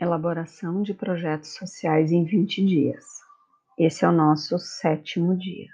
[0.00, 3.04] Elaboração de projetos sociais em 20 dias.
[3.76, 5.66] Esse é o nosso sétimo dia.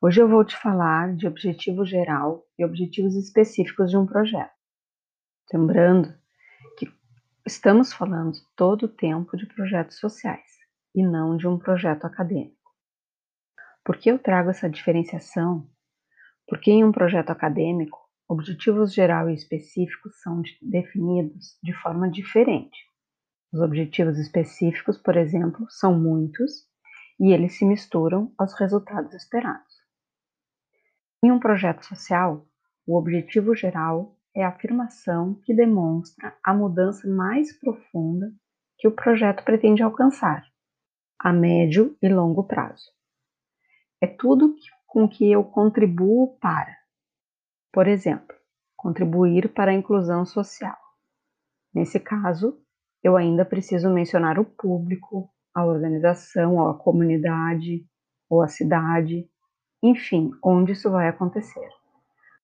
[0.00, 4.50] Hoje eu vou te falar de objetivo geral e objetivos específicos de um projeto.
[5.54, 6.12] Lembrando
[6.76, 6.92] que
[7.46, 10.50] estamos falando todo o tempo de projetos sociais
[10.92, 12.74] e não de um projeto acadêmico.
[13.84, 15.64] Por que eu trago essa diferenciação?
[16.44, 22.78] Porque em um projeto acadêmico Objetivos geral e específicos são definidos de forma diferente.
[23.52, 26.64] Os objetivos específicos, por exemplo, são muitos
[27.18, 29.74] e eles se misturam aos resultados esperados.
[31.24, 32.46] Em um projeto social,
[32.86, 38.32] o objetivo geral é a afirmação que demonstra a mudança mais profunda
[38.78, 40.46] que o projeto pretende alcançar,
[41.18, 42.92] a médio e longo prazo.
[44.00, 44.54] É tudo
[44.86, 46.79] com que eu contribuo para,
[47.72, 48.34] por exemplo,
[48.76, 50.76] contribuir para a inclusão social.
[51.72, 52.58] Nesse caso,
[53.02, 57.86] eu ainda preciso mencionar o público, a organização, a comunidade,
[58.28, 59.28] ou a cidade,
[59.82, 61.68] enfim, onde isso vai acontecer.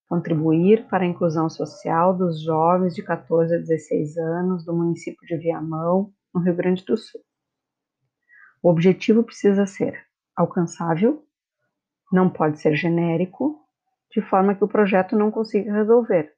[0.08, 5.36] Contribuir para a inclusão social dos jovens de 14 a 16 anos do município de
[5.36, 7.20] Viamão, no Rio Grande do Sul.
[8.62, 11.24] O objetivo precisa ser alcançável,
[12.12, 13.65] não pode ser genérico
[14.12, 16.32] de forma que o projeto não consiga resolver.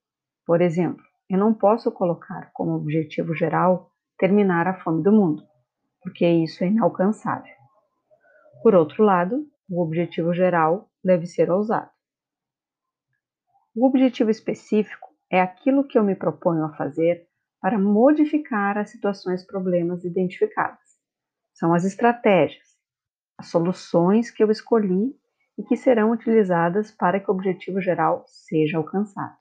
[0.46, 5.42] Por exemplo, eu não posso colocar como objetivo geral terminar a fome do mundo,
[6.02, 7.54] porque isso é inalcançável.
[8.62, 11.90] Por outro lado, o objetivo geral deve ser ousado.
[13.74, 17.28] O objetivo específico é aquilo que eu me proponho a fazer
[17.60, 20.98] para modificar as situações problemas identificadas.
[21.52, 22.66] São as estratégias,
[23.36, 25.14] as soluções que eu escolhi
[25.58, 29.36] e que serão utilizadas para que o objetivo geral seja alcançado.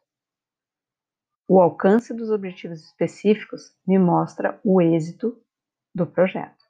[1.47, 5.39] O alcance dos objetivos específicos me mostra o êxito
[5.93, 6.65] do projeto.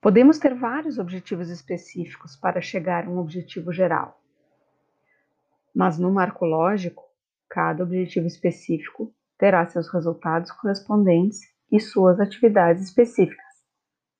[0.00, 4.18] Podemos ter vários objetivos específicos para chegar a um objetivo geral,
[5.74, 7.04] mas no marco lógico,
[7.48, 13.44] cada objetivo específico terá seus resultados correspondentes e suas atividades específicas.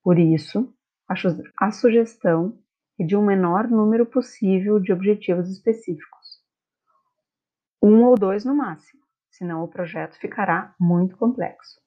[0.03, 0.75] Por isso,
[1.59, 2.57] a sugestão
[2.99, 6.41] é de um menor número possível de objetivos específicos.
[7.83, 11.81] Um ou dois no máximo, senão o projeto ficará muito complexo.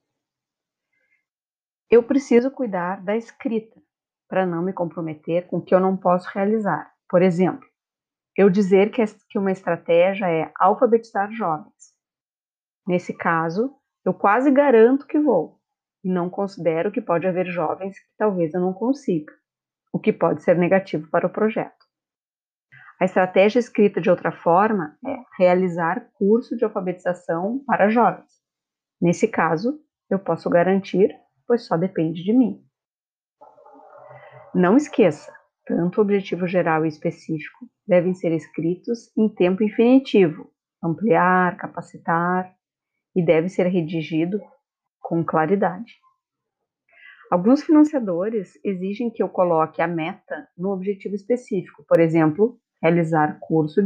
[1.89, 3.81] Eu preciso cuidar da escrita
[4.27, 6.91] para não me comprometer com o que eu não posso realizar.
[7.07, 7.65] Por exemplo,
[8.35, 11.93] eu dizer que uma estratégia é alfabetizar jovens.
[12.85, 13.73] Nesse caso,
[14.03, 15.61] eu quase garanto que vou,
[16.03, 19.33] não considero que pode haver jovens que talvez eu não consiga,
[19.91, 21.83] o que pode ser negativo para o projeto.
[22.99, 28.31] A estratégia escrita de outra forma é realizar curso de alfabetização para jovens.
[29.01, 31.13] Nesse caso, eu posso garantir,
[31.47, 32.63] pois só depende de mim.
[34.53, 35.33] Não esqueça,
[35.65, 40.51] tanto o objetivo geral e específico devem ser escritos em tempo infinitivo,
[40.83, 42.53] ampliar, capacitar,
[43.15, 44.39] e deve ser redigido
[45.03, 46.01] com claridade.
[47.29, 53.81] Alguns financiadores exigem que eu coloque a meta no objetivo específico, por exemplo, realizar curso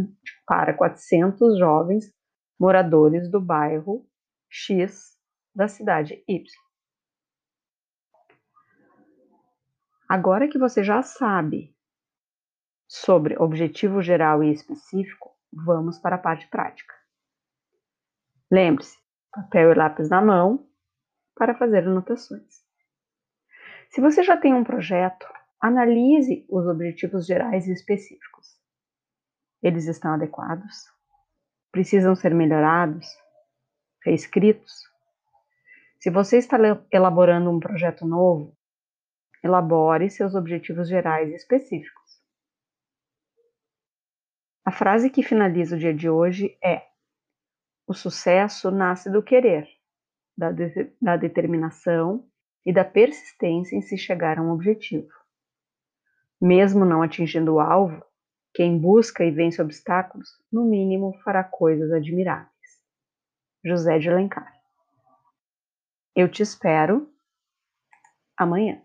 [0.46, 2.14] para 400 jovens
[2.60, 4.06] moradores do bairro
[4.50, 5.18] X
[5.56, 6.46] da cidade Y.
[10.10, 11.76] Agora que você já sabe
[12.88, 16.94] sobre objetivo geral e específico, vamos para a parte prática.
[18.52, 18.98] Lembre-se,
[19.32, 20.67] papel e lápis na mão
[21.38, 22.66] para fazer anotações.
[23.90, 25.26] Se você já tem um projeto,
[25.62, 28.58] analise os objetivos gerais e específicos.
[29.62, 30.86] Eles estão adequados?
[31.72, 33.08] Precisam ser melhorados?
[34.04, 34.84] Reescritos?
[36.00, 36.58] Se você está
[36.92, 38.56] elaborando um projeto novo,
[39.44, 42.22] elabore seus objetivos gerais e específicos.
[44.64, 46.86] A frase que finaliza o dia de hoje é:
[47.88, 49.77] O sucesso nasce do querer
[50.38, 52.28] da, de, da determinação
[52.66, 55.10] e da persistência em se chegar a um objetivo.
[56.40, 58.06] Mesmo não atingindo o alvo,
[58.54, 62.52] quem busca e vence obstáculos, no mínimo fará coisas admiráveis.
[63.64, 64.54] José de Alencar.
[66.16, 67.12] Eu te espero
[68.36, 68.82] amanhã.